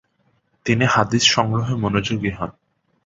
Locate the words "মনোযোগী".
1.75-2.31